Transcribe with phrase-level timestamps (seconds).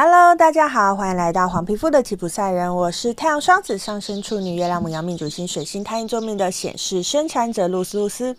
[0.00, 2.72] Hello，大家好，欢迎来到黄皮肤的吉普赛人。
[2.76, 8.36] 我是太阳双子上升处女、月亮母羊命主星水星太阴坐命的显示生产者露丝露丝。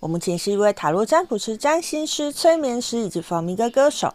[0.00, 4.14] 我目前是一位塔罗占卜师、占星师、催眠师以及佛迷歌歌手。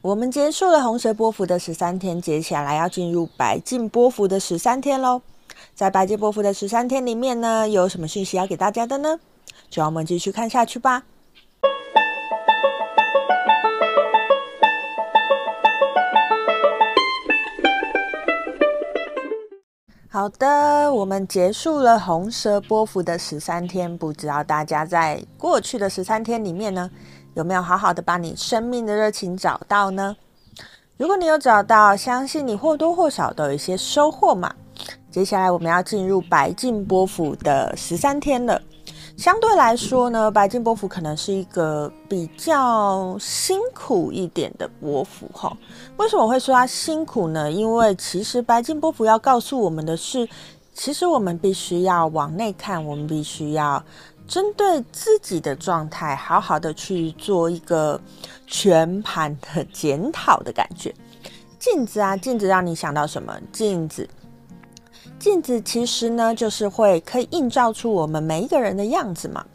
[0.00, 5.22] 我们结束了红蛇波幅的十三天，接下来要进入白镜波幅的十三天喽。
[5.72, 9.20] 在白金波幅的十三天里面呢，有什么讯息要给大家的呢？
[9.70, 11.04] 就让我们继续看下去吧。
[20.14, 26.90] 好的，我们结束了红蛇波幅的十三天，不知道大家在过去的十三天里面呢，
[27.32, 30.14] 有没有好好的把你生命的热情找到呢？
[30.98, 34.54] 如果你有找到，相信你或多或少都有一些收获嘛。
[35.10, 38.60] 接下来我们要进入白镜波幅的十三天了。
[39.16, 45.56] 相对来说呢，白金波幅可能是一个比较辛苦一点的波符哈。
[45.96, 47.50] 为什么会说它辛苦呢？
[47.50, 50.28] 因为其实白金波幅要告诉我们的是，
[50.74, 53.84] 其实我们必须要往内看，我们必须要
[54.26, 58.00] 针对自己的状态，好好的去做一个
[58.46, 60.92] 全盘的检讨的感觉。
[61.60, 63.32] 镜子啊，镜子让你想到什么？
[63.52, 64.08] 镜子。
[65.22, 69.46] 镜子其实呢，就是会可以映照出我们每一个人的样子嘛。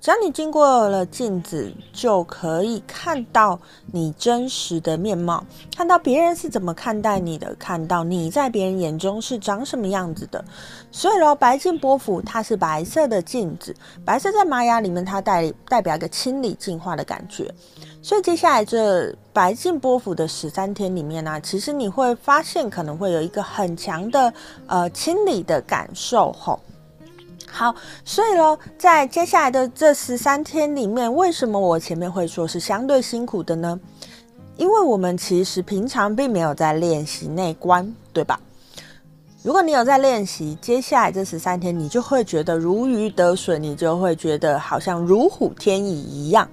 [0.00, 3.58] 只要你经过了镜子，就可以看到
[3.90, 5.44] 你真实的面貌，
[5.76, 10.44] 看到别人是怎么看待你的，看到你在别人眼中是长什么样子的。
[10.92, 13.74] 所以咯，白镜波符它是白色的镜子，
[14.04, 17.52] 白色在玛雅里面它代代表一个清理净化的感觉。
[18.06, 24.32] 所以接下来这白净波符的十三天里面呢、其实你会发现可能会有一个很强的
[24.68, 26.60] 呃清理的感受吼。
[27.48, 33.80] 好，所以咯，在接下来的这十三天里面，为什么我前面会说是相对辛苦的呢？
[34.56, 38.38] 因为我们其实平常并没有在练习内观，对吧？
[39.42, 46.48] 如果你有在练习，接下来这十三天你就会觉得如鱼得水，你就会觉得好像如虎添翼一样。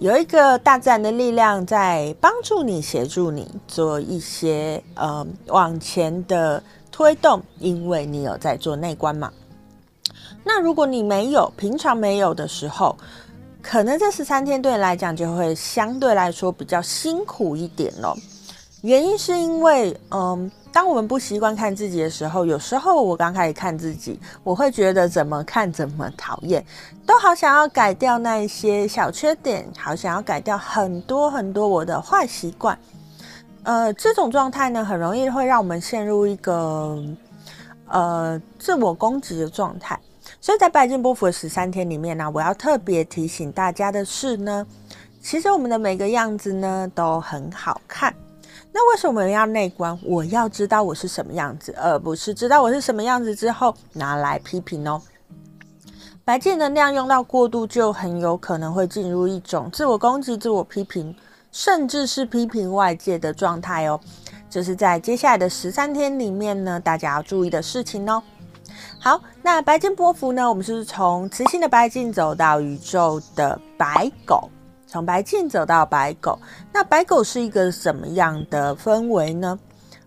[0.00, 9.30] 有一个大自然的力量在帮助你、协助你做一些呃往前的推动，因为你有在做内观嘛。
[10.42, 12.96] 那如果你没有，平常没有的时候，
[13.60, 18.16] 可能这十三天对你来讲就会相对来说比较辛苦一点咯。
[18.80, 20.50] 原因是因为，嗯。
[20.72, 26.64] 当我们不习惯看自己的时候，有时候我刚开始看自己，我会觉得怎么看怎么讨厌，
[27.04, 32.78] 都好想要改掉那一些小缺点，好想要改掉很多很多我的坏习惯。
[33.62, 36.96] 呃，这种状态呢，很容易会让我们陷入一个
[37.88, 39.98] 呃自我攻击的状态。
[40.40, 44.66] 所以在拜金波佛的十三天里面呢，我要特别提醒大家的是呢，
[45.20, 48.14] 其实我们的每个样子呢都很好看。
[48.72, 49.98] 那为什么要内观？
[50.02, 55.00] 我要知道我是什么样子，而不是知道我是什么样子之后拿来批评哦。
[56.24, 61.14] 白镜能量用到过度，就很有可能会进入一种自我攻击、自我批评，
[61.50, 63.98] 甚至是批评外界的状态哦。
[64.48, 68.22] 这是在接下来的十三天里面呢，大家要注意的事情哦。
[69.00, 74.48] 好，那白金波幅呢，我们是从磁性的白金走到宇宙的白狗。
[74.90, 76.36] 从白镜走到白狗，
[76.72, 79.56] 那白狗是一个什么样的氛围呢？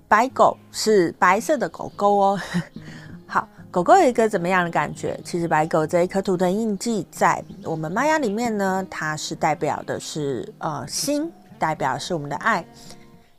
[0.09, 2.39] 白狗是白色的狗狗哦。
[3.25, 5.17] 好，狗狗有一个怎么样的感觉？
[5.23, 12.65] 其实白狗这一颗图腾印记在我们玛雅里面呢，它是代表的是呃心，代表是我们的爱。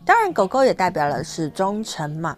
[0.03, 2.35] 当然，狗狗也代表的是忠诚嘛。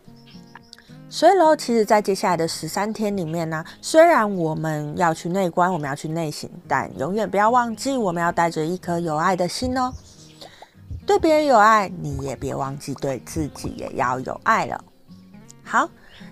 [1.09, 9.93] 所以喽，其实，在接下来的十三天里面呢，虽然我们要去内观，我们要去内省，但永远不要忘记，我们要带着一颗有爱的心哦。
[11.07, 14.85] 对别人有爱，你也别忘记对自己也要有爱了。
[15.63, 15.89] 好，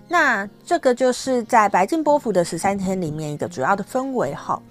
[0.09, 4.61] 那这个就是在白金波符的十三天里面一个主要的氛围哈。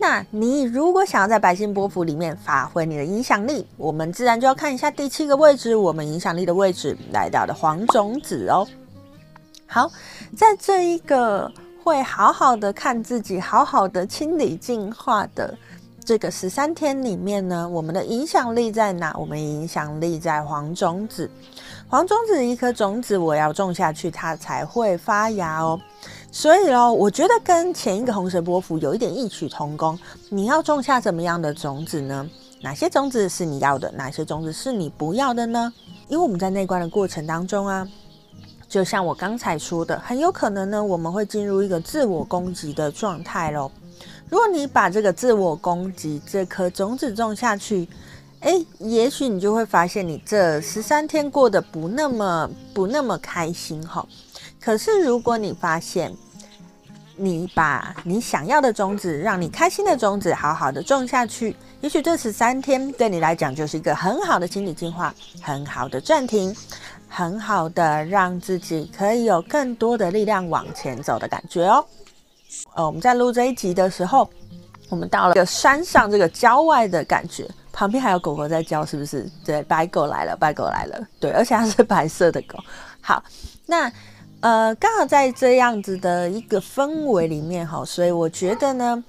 [0.00, 8.66] 那你如果想要在白金波符里面发挥你的影响力，我们自然就要看一下第七个位置，我们影响力的位置来到的黄种子哦。
[9.72, 9.88] 好，
[10.36, 11.48] 在这一个
[11.84, 15.56] 会好好的看自己、好好的清理净化的
[16.04, 19.14] 这个十三天里面呢，我们的影响力在哪？
[19.16, 21.30] 我们影响力在黄种子。
[21.88, 25.80] 黄种子一颗种子，我要种下去，它才会发芽哦。
[26.32, 29.96] 所以哦，我觉得跟前一个红蛇波幅有一点异曲同工。
[30.30, 32.28] 你要种下怎么样的种子呢？
[32.60, 33.88] 哪些种子是你要的？
[33.92, 35.72] 哪些种子是你不要的呢？
[36.08, 37.86] 因为我们在内观的过程当中啊。
[38.70, 43.70] 就像我刚才说的，很有可能呢，我们会进入一个自我攻击的状态咯。
[44.28, 47.88] 如果你把这个自我攻击这颗种子种下去，
[48.42, 54.06] 诶，也许你就会发现你这十三天过得不那么不那么开心哈。
[54.60, 56.14] 可是如果你发现，
[57.16, 65.12] 你把你想要的种子，让你开心的种子，好好的种下去，也许这十三天对你来讲就是一个很好的心理净化，
[65.42, 66.54] 很好的暂停，
[67.10, 71.84] 很好的让自己可以有更多的力量往前走的感觉哦。
[72.74, 74.30] 呃，我们在录这一集的时候，
[74.88, 79.28] 我们到了一个山上，这个郊外的感觉，旁边还有狗狗在叫，是不是？
[79.44, 82.58] 对，白狗来了，白狗来了，对，而且它是白色的狗。
[83.00, 83.22] 好，
[83.66, 83.92] 那。
[84.42, 89.04] 呃，刚好在这样子的一个氛围里面哈，所以我觉得呢，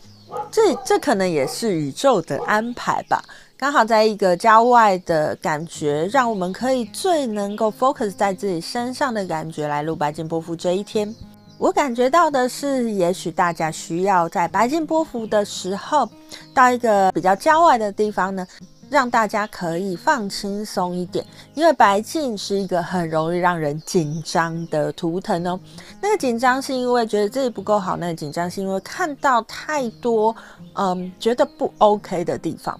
[0.51, 3.24] 这这可能也是宇宙的安排吧。
[3.62, 11.13] 刚好在一个郊外的感觉，让我们可以最能够 focus 在自己身上的感觉来录白金波幅这一天。
[11.60, 16.10] 我感觉到的是，也许大家需要在白金波幅的时候，
[16.56, 18.48] 到一个比较郊外的地方呢。
[18.90, 25.58] 让大家可以放轻松一点，因为白镜是一个很容易让人紧张的图腾哦。
[26.02, 30.36] 那个紧张是因为觉得自己不够好，那个紧张是因为看到太多，
[30.74, 32.78] 嗯，觉得不 OK 的地方。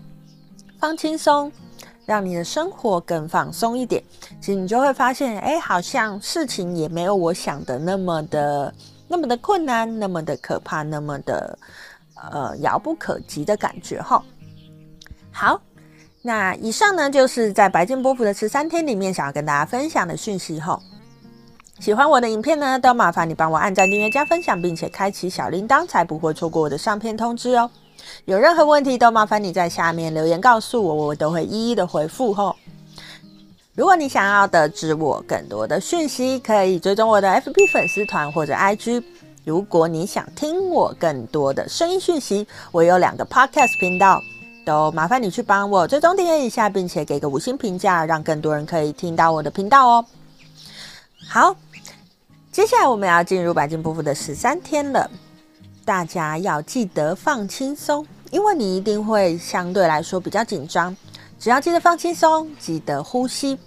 [0.82, 1.52] 放轻松，
[2.08, 4.04] 让你的生活更放松一点，
[4.42, 8.74] 其实你就会发现，哎，好像事情也没有我想的那么的
[9.08, 11.58] 那么的困难，那么的可怕，那么的
[12.32, 14.22] 呃遥不可及的感觉哈。
[15.32, 15.62] 好。
[16.24, 20.80] 那以上呢，就是在白金波普的十三天里面，想要跟大家分享的讯息吼。
[21.80, 27.68] 喜欢我的影片呢，都麻烦你帮我按赞、订阅、加分享，并且开启小铃铛，才不会错过我的上片通知哦。
[28.26, 32.56] 有任何问题，都麻烦你在下面留言告诉我，我都会一一的回复吼。
[33.74, 39.04] 如果你想要得知我更多的讯息，可以追踪我的 FB 粉丝团或者 IG。
[39.44, 44.22] 如果你想听我更多的声音讯息，我有两个 Podcast 频道。
[44.64, 50.06] 都麻烦你去帮我追踪订阅一下，并且给个五星评价，让更多人可以听到我的频道哦。
[51.28, 51.56] 好，
[52.52, 55.10] 接下来我们要进入白金波符的十三天了，
[55.84, 60.96] 大家要记得放轻松，因为你一定会相对来说比较紧张，
[61.40, 63.58] 只要记得放轻松，记得呼吸。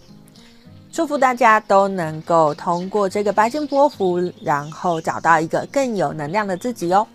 [0.93, 7.07] 祝福大家都能够通过这个白金波幅，然后找到一个更有能量的自己哦。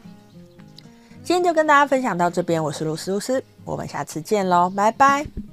[1.24, 5.49] 今天就跟大家分享到这边，我是露丝露丝，我们下次见喽，拜拜。